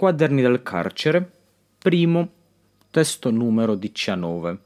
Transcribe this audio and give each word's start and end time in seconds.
Quaderni 0.00 0.40
del 0.40 0.62
carcere, 0.62 1.30
primo, 1.76 2.30
testo 2.90 3.30
numero 3.30 3.74
19. 3.74 4.58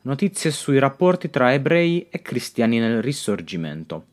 Notizie 0.00 0.50
sui 0.50 0.78
rapporti 0.78 1.28
tra 1.28 1.52
ebrei 1.52 2.06
e 2.08 2.22
cristiani 2.22 2.78
nel 2.78 3.02
Risorgimento. 3.02 4.04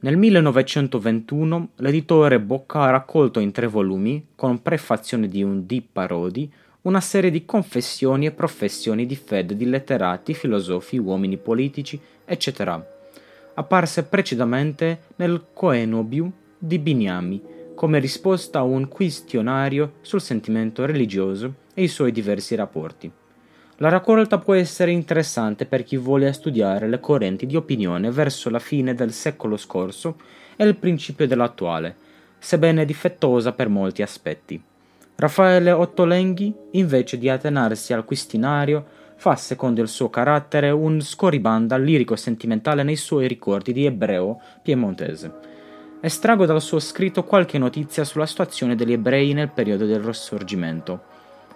Nel 0.00 0.16
1921 0.16 1.68
l'editore 1.76 2.40
Bocca 2.40 2.80
ha 2.80 2.90
raccolto 2.90 3.38
in 3.38 3.52
tre 3.52 3.68
volumi, 3.68 4.26
con 4.34 4.60
prefazione 4.60 5.28
di 5.28 5.44
un 5.44 5.64
D. 5.64 5.80
Parodi, 5.92 6.52
una 6.82 7.00
serie 7.00 7.30
di 7.30 7.44
confessioni 7.44 8.26
e 8.26 8.32
professioni 8.32 9.06
di 9.06 9.14
fede 9.14 9.54
di 9.54 9.66
letterati, 9.66 10.34
filosofi, 10.34 10.98
uomini 10.98 11.36
politici, 11.36 12.00
eccetera, 12.24 12.84
apparse 13.54 14.02
precedentemente 14.02 15.02
nel 15.14 15.44
Coenobium 15.52 16.32
di 16.58 16.80
Bignami, 16.80 17.58
come 17.80 17.98
risposta 17.98 18.58
a 18.58 18.62
un 18.62 18.88
questionario 18.88 19.92
sul 20.02 20.20
sentimento 20.20 20.84
religioso 20.84 21.54
e 21.72 21.84
i 21.84 21.88
suoi 21.88 22.12
diversi 22.12 22.54
rapporti. 22.54 23.10
La 23.78 23.88
raccolta 23.88 24.36
può 24.36 24.52
essere 24.52 24.90
interessante 24.90 25.64
per 25.64 25.82
chi 25.82 25.96
vuole 25.96 26.30
studiare 26.34 26.86
le 26.86 27.00
correnti 27.00 27.46
di 27.46 27.56
opinione 27.56 28.10
verso 28.10 28.50
la 28.50 28.58
fine 28.58 28.92
del 28.92 29.14
secolo 29.14 29.56
scorso 29.56 30.16
e 30.56 30.66
il 30.66 30.76
principio 30.76 31.26
dell'attuale, 31.26 31.96
sebbene 32.38 32.84
difettosa 32.84 33.52
per 33.52 33.70
molti 33.70 34.02
aspetti. 34.02 34.62
Raffaele 35.16 35.70
Ottolenghi, 35.70 36.54
invece 36.72 37.16
di 37.16 37.30
attenersi 37.30 37.94
al 37.94 38.04
questionario, 38.04 38.84
fa, 39.16 39.36
secondo 39.36 39.80
il 39.80 39.88
suo 39.88 40.10
carattere, 40.10 40.68
un 40.68 41.00
scorribanda 41.00 41.78
lirico-sentimentale 41.78 42.82
nei 42.82 42.96
suoi 42.96 43.26
ricordi 43.26 43.72
di 43.72 43.86
ebreo 43.86 44.38
piemontese 44.62 45.59
Estraggo 46.02 46.46
dal 46.46 46.62
suo 46.62 46.78
scritto 46.78 47.24
qualche 47.24 47.58
notizia 47.58 48.04
sulla 48.04 48.24
situazione 48.24 48.74
degli 48.74 48.92
ebrei 48.92 49.34
nel 49.34 49.50
periodo 49.50 49.84
del 49.84 50.00
Risorgimento. 50.00 51.02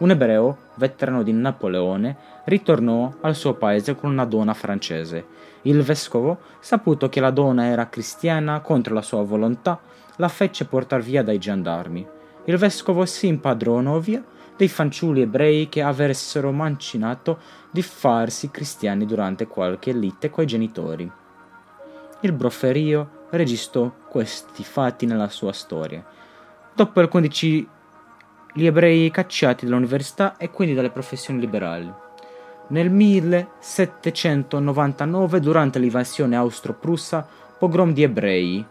Un 0.01 0.11
ebreo, 0.11 0.59
veterano 0.75 1.23
di 1.23 1.33
Napoleone, 1.33 2.14
ritornò 2.45 3.11
al 3.23 3.36
suo 3.36 3.55
paese 3.55 3.95
con 3.95 4.11
una 4.11 4.27
donna 4.27 4.53
francese. 4.53 5.25
Il 5.62 5.81
vescovo, 5.81 6.41
saputo 6.61 7.09
che 7.09 7.20
la 7.20 7.31
donna 7.31 7.64
era 7.64 7.89
cristiana 7.89 8.61
contro 8.61 8.92
la 8.92 9.01
sua 9.01 9.23
volontà, 9.23 9.81
la 10.17 10.28
fece 10.28 10.67
portare 10.67 11.03
via 11.03 11.23
dai 11.23 11.39
gendarmi. 11.39 12.06
Il 12.45 12.58
vescovo 12.58 13.06
si 13.06 13.29
impadronò 13.29 13.98
via 13.98 14.23
dei 14.58 14.69
fanciulli 14.69 15.23
ebrei 15.23 15.70
che 15.70 15.81
avessero 15.81 16.53
macinato 16.53 17.39
di 17.70 17.81
farsi 17.81 18.51
cristiani 18.51 19.06
durante 19.06 19.47
qualche 19.47 19.92
lite 19.92 20.29
coi 20.29 20.45
genitori. 20.45 21.11
Il 22.20 22.33
broferio 22.33 23.23
registrò 23.36 23.92
questi 24.08 24.64
fatti 24.64 25.06
nella 25.06 25.28
sua 25.28 25.52
storia. 25.52 26.04
Dopo 26.74 27.00
il 27.00 27.08
15 27.08 27.68
gli 28.54 28.66
ebrei 28.66 29.10
cacciati 29.10 29.66
dall'università 29.66 30.36
e 30.36 30.50
quindi 30.50 30.74
dalle 30.74 30.90
professioni 30.90 31.40
liberali. 31.40 31.92
Nel 32.68 32.90
1799, 32.90 35.40
durante 35.40 35.78
l'invasione 35.78 36.34
austro-prussa, 36.36 37.27
pogrom 37.58 37.92
di 37.92 38.02
ebrei, 38.02 38.66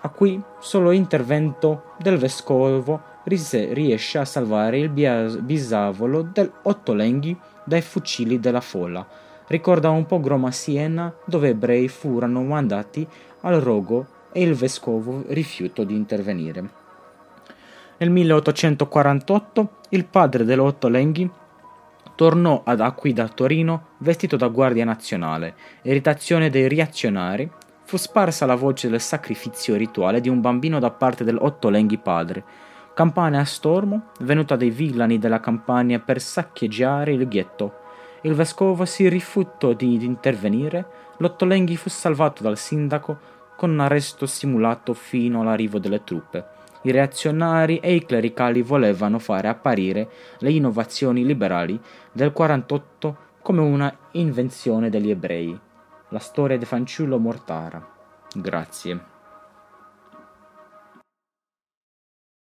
a 0.00 0.08
cui 0.10 0.40
solo 0.60 0.90
l'intervento 0.90 1.94
del 1.98 2.18
vescovo 2.18 3.02
riesce 3.24 4.18
a 4.18 4.24
salvare 4.24 4.78
il 4.78 5.40
bisavolo 5.40 6.22
del 6.22 6.52
Ottolenghi 6.62 7.36
dai 7.64 7.82
fucili 7.82 8.38
della 8.38 8.60
folla, 8.60 9.04
ricorda 9.48 9.90
un 9.90 10.06
pogrom 10.06 10.44
a 10.46 10.50
Siena 10.50 11.14
dove 11.24 11.48
ebrei 11.48 11.88
furono 11.88 12.42
mandati 12.42 13.06
al 13.42 13.60
rogo 13.60 14.06
e 14.32 14.42
il 14.42 14.54
vescovo 14.54 15.24
rifiutò 15.28 15.84
di 15.84 15.94
intervenire. 15.94 16.84
Nel 17.98 18.10
1848 18.10 19.70
il 19.90 20.04
padre 20.04 20.44
dell'Otto 20.44 20.88
Lenghi 20.88 21.30
tornò 22.14 22.62
ad 22.64 22.80
Acqui 22.80 23.12
da 23.12 23.28
Torino 23.28 23.88
vestito 23.98 24.36
da 24.36 24.48
guardia 24.48 24.84
nazionale. 24.84 25.54
Irritazione 25.82 26.50
dei 26.50 26.68
reazionari, 26.68 27.50
fu 27.84 27.96
sparsa 27.96 28.46
la 28.46 28.56
voce 28.56 28.88
del 28.88 29.00
sacrificio 29.00 29.76
rituale 29.76 30.20
di 30.20 30.28
un 30.28 30.40
bambino 30.40 30.78
da 30.78 30.90
parte 30.90 31.24
dell'Otto 31.24 31.70
Lenghi 31.70 31.98
padre. 31.98 32.44
Campane 32.94 33.38
a 33.38 33.44
stormo, 33.44 34.08
venuta 34.20 34.56
dai 34.56 34.70
villani 34.70 35.18
della 35.18 35.40
campagna 35.40 35.98
per 35.98 36.20
saccheggiare 36.20 37.12
il 37.12 37.28
ghetto 37.28 37.84
il 38.22 38.34
vescovo 38.34 38.84
si 38.84 39.08
rifiutò 39.08 39.72
di 39.72 40.04
intervenire, 40.04 41.04
Lottolenghi 41.18 41.76
fu 41.76 41.88
salvato 41.88 42.42
dal 42.42 42.58
sindaco 42.58 43.18
con 43.56 43.70
un 43.70 43.80
arresto 43.80 44.26
simulato 44.26 44.94
fino 44.94 45.40
all'arrivo 45.40 45.78
delle 45.78 46.04
truppe. 46.04 46.54
I 46.82 46.90
reazionari 46.90 47.78
e 47.78 47.94
i 47.94 48.04
clericali 48.04 48.62
volevano 48.62 49.18
fare 49.18 49.48
apparire 49.48 50.08
le 50.38 50.50
innovazioni 50.50 51.24
liberali 51.24 51.80
del 52.12 52.32
48 52.32 53.16
come 53.42 53.60
una 53.60 53.96
invenzione 54.12 54.90
degli 54.90 55.10
ebrei. 55.10 55.58
La 56.10 56.18
storia 56.18 56.56
di 56.56 56.64
fanciullo 56.64 57.18
Mortara. 57.18 57.84
Grazie. 58.32 59.15